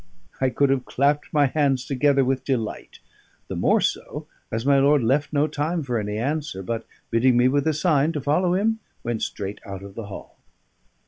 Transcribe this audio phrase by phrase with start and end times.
[0.39, 2.97] I could have clapped my hands together with delight:
[3.49, 7.47] the more so as my lord left no time for any answer, but, bidding me
[7.47, 10.37] with a sign to follow him, went straight out of the hall.